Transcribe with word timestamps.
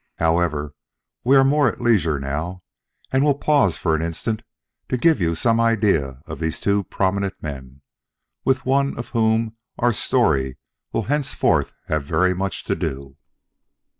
However, 0.17 0.73
we 1.23 1.35
are 1.35 1.43
more 1.43 1.67
at 1.67 1.79
leisure 1.79 2.19
now, 2.19 2.63
and 3.11 3.23
will 3.23 3.37
pause 3.37 3.77
for 3.77 3.93
an 3.93 4.01
instant 4.01 4.41
to 4.89 4.97
give 4.97 5.21
you 5.21 5.35
some 5.35 5.59
idea 5.59 6.23
of 6.25 6.39
these 6.39 6.59
two 6.59 6.85
prominent 6.85 7.35
men, 7.39 7.83
with 8.43 8.65
one 8.65 8.97
of 8.97 9.09
whom 9.09 9.53
our 9.77 9.93
story 9.93 10.57
will 10.91 11.03
henceforth 11.03 11.71
have 11.85 12.03
very 12.03 12.33
much 12.33 12.63
to 12.63 12.75
do. 12.75 13.15